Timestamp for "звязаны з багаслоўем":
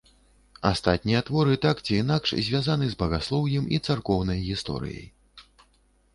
2.47-3.69